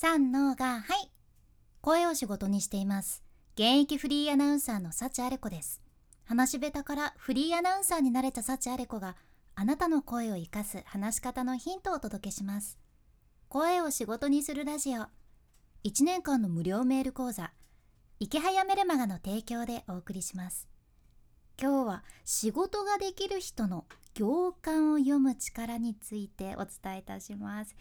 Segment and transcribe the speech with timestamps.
[0.00, 1.10] 三のがはい。
[1.80, 3.24] 声を仕事にしています。
[3.54, 5.82] 現役フリーアナウンサーの幸あれ子です。
[6.24, 9.16] 話し下手からフリーアナウンサーになれた幸あれ子が
[9.56, 12.78] あなたの声を生かす話し方のヒントをお届けします。
[13.48, 15.02] 声を仕事にするラジオ。
[15.82, 17.50] 1年間の無料メール講座。
[18.20, 20.68] 池早メルマガの提供でお送りします。
[21.60, 27.74] 今日は仕事ができる人の行間を読む力についてお伝えいたします。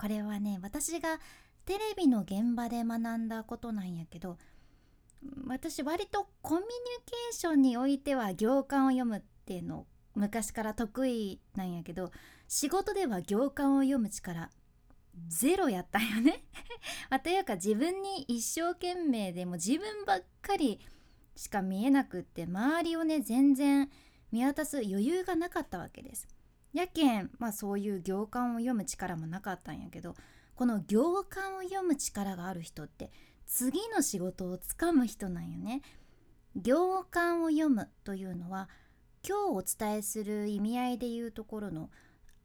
[0.00, 1.18] これはね私が
[1.68, 4.38] テレビの現場で学んだことなんやけど
[5.46, 6.66] 私割とコミュニ
[7.04, 9.84] ケーションにおいては行間を読むっていうの
[10.14, 12.10] 昔から得意なんやけど
[12.48, 14.48] 仕事では行間を読む力
[15.26, 16.42] ゼロやったんよね
[17.10, 20.80] まあ、というか自分に一生懸命でも自分ばっかり
[21.36, 23.90] しか見えなくって周りをね全然
[24.32, 26.26] 見渡す余裕がなかったわけです。
[26.72, 30.14] やけんまあそういう行間を読む力もなかったんやけど
[30.58, 33.12] この行間を読む力がある人って
[33.46, 35.82] 次の仕事をつかむ人なんよね。
[36.56, 38.68] 行間を読むというのは
[39.24, 41.90] 今日お伝えする意味合いでいうところの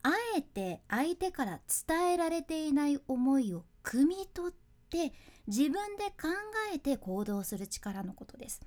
[0.04, 4.54] あえて相手から伝えられていない思いを汲み取っ
[4.90, 5.12] て
[5.48, 6.28] 自分で考
[6.72, 8.60] えて行動する力のことです。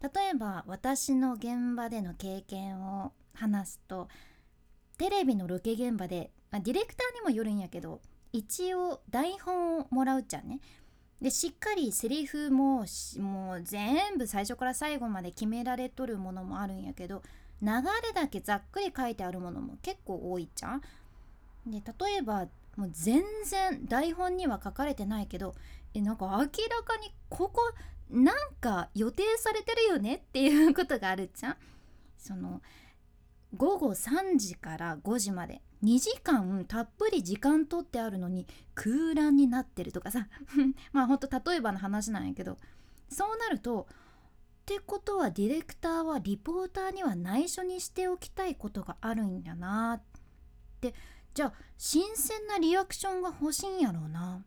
[0.00, 4.06] 例えば私の現場での経験を話すと
[4.96, 8.00] テレビのロケ現場で、まあ、ディレクターにもよるんやけど
[8.32, 10.60] 一応台本をもらうじゃんね。
[11.20, 12.86] でしっかりセリフも
[13.18, 17.22] もう全部最初から最後まで決められとるものもあるんやけど
[17.60, 17.68] 流
[18.02, 20.80] れだけざっくり書いてあるものも結構多いじゃん。
[21.66, 25.54] で例えばもう全然台本には書かれてないけど
[25.92, 26.46] えなんか明ら
[26.82, 27.60] かにここ
[28.08, 31.56] なんか予定されてるよねっていうことがあるじゃん。
[32.16, 32.62] その
[33.56, 35.62] 午後3時から5時まで。
[35.82, 40.28] 2時間たっぷり時間取ってあるのに空欄になってるとかさ。
[40.92, 42.58] まあほんと例えばの話なんやけど。
[43.08, 43.94] そうなるとっ
[44.66, 49.94] てことはディレクターはリポーターには内緒にしておきたいことがあるんやな。
[49.94, 50.02] っ
[50.80, 50.94] て
[51.34, 54.44] じゃあ新鮮なリアクションが欲しいんやろうな。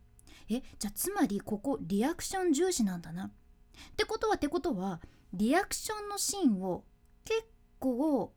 [0.49, 3.25] えじゃあつまりここリアクション重視なんだな。
[3.25, 3.31] っ
[3.97, 5.01] てことはってことは
[5.33, 6.85] リアクションのシーンを
[7.25, 7.43] 結
[7.79, 8.33] 構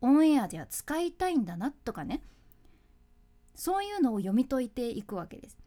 [0.00, 2.22] オンエアでは使いたいんだなとかね。
[3.54, 5.58] そういうのを読み解いていくわけです。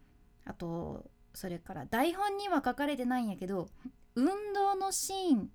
[0.46, 3.70] あとそれから台本には書かれてないんやけど
[4.16, 5.50] 運動のシーン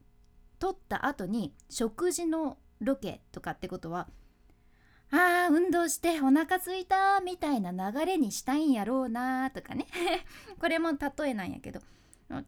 [0.58, 4.08] 撮った後に食事のロケとかってことは
[5.10, 9.86] あー運動してお腹すいたみたいな流れにしたいんやろうなとかね。
[10.60, 11.80] これも例えなんやけど。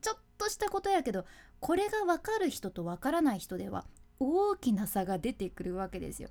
[0.03, 1.25] ちょっとしたことやけど
[1.59, 3.87] これが分かる人と分からない人では
[4.21, 6.29] 大きな差が出てくるわけですよ。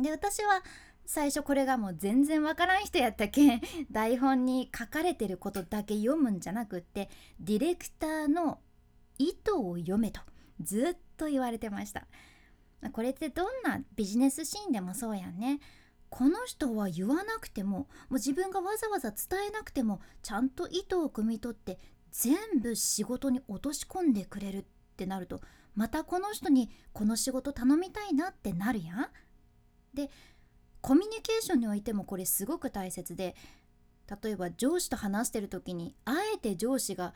[0.00, 0.62] で私は
[1.04, 3.60] 最初これがもう全然わからん人やったけん
[3.90, 7.08] 台本に書かれてることだけ読むんじゃなくって
[7.40, 8.60] ディレクターの
[9.18, 10.20] 意図を読めと
[10.60, 12.06] ずっと言われてました
[12.92, 15.60] これってどんなビジネスシーンでもそうやんね
[16.10, 21.78] この人は言わなくてももう自分がわざわざ伝えなくてもちゃんと意図を汲み取って
[22.10, 24.64] 全部仕事に落とし込んでくれるっ
[24.96, 25.40] てなると
[25.76, 29.08] またこの人にこの仕事頼みたいなってなるやん。
[29.94, 30.10] で
[30.80, 33.34] コミュニケーションにおいてもこれすごく大切で
[34.22, 37.12] 例えば上司と話してる時にあえて上司が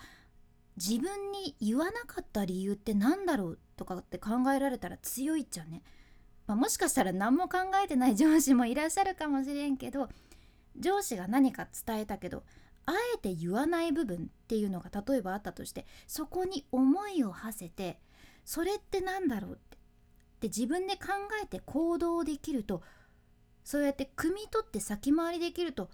[0.76, 5.82] 自分に言わなかった理由って何だろうとかって考えられたら強いっちゃね、
[6.47, 10.09] まあ、もしかしたら何も考えてない上司もいらっしゃるかもしれんけど
[10.77, 12.42] 上司が何か伝えたけど
[12.87, 18.00] あえて言わない部分っていうのが例えばあったとしてそこに思いを馳せて
[18.45, 19.78] それって何だろうって
[20.41, 21.09] で自分で考
[21.43, 22.83] えて行動できると
[23.65, 25.91] そうやって汲み取って先回りできると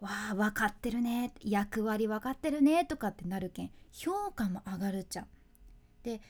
[0.00, 5.26] わあ分かってるね役割分かってるねとかってなるけん評価も上がるじゃん。
[6.04, 6.20] で、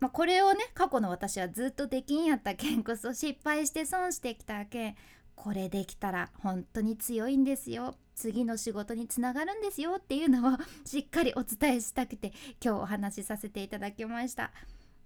[0.00, 4.96] まあ、これをね過去の私はずっとできんやったけんこそ失敗して損してきたけん
[5.34, 12.32] これできたら本当に強いんですよ次の仕事につながるんですよっていうのを しっかりお伝えしたくて
[12.64, 14.52] 今日お話しさせていただきました。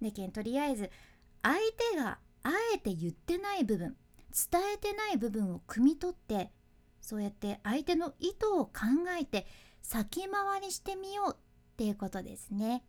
[0.01, 0.91] でけんとりあえず
[1.43, 1.57] 相
[1.93, 3.97] 手があえて言ってない部分
[4.31, 6.53] 伝えてない部分を汲み取って
[7.01, 8.73] そうやって相手の意図を考
[9.19, 9.47] えて
[9.83, 11.37] 先回りしてみようっ
[11.77, 12.85] ていうことですね。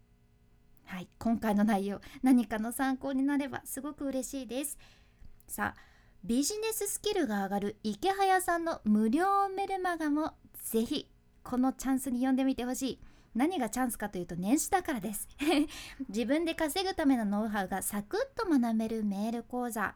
[0.85, 4.77] はい、今回の内容何かの参考になればすごく嬉しいです。
[5.47, 5.89] さあ
[6.25, 10.33] ビジネススキルが上がる池早さんの無料メルマガも
[10.65, 11.09] ぜひ
[11.43, 12.99] このチャンスに読んでみてほしい。
[13.35, 15.29] 何がチャンスかというと年始だからです。
[16.09, 19.95] 自分で稼ぐためのノウハウがサクッと学べるメール講座。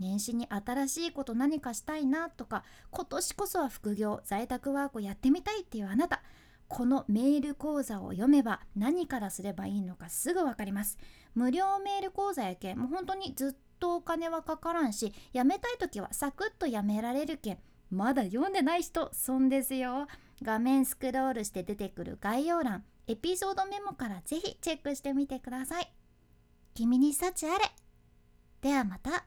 [0.00, 6.22] 年始に新しいこと何かしたいなとか今年こそは副業在宅ワークやってみたいっていうあなた。
[6.66, 10.98] このメール講座を読めば何からすればいいのかすぐ分かります。
[11.34, 17.58] 無料メール講座やけんもう本当にずっととお金はかからんしやめたい時はサクッとやめられるけん
[17.90, 20.06] まだ読んでない人損ですよ。
[20.42, 25.92] 画面スクロールして出てくる概要欄エピソードメモからぜひチェックしてみてください。
[26.74, 27.64] 君に幸あれ。
[28.60, 29.24] ではまた。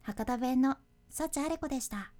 [0.00, 0.78] 博多弁の
[1.10, 2.11] 幸あれ子でした。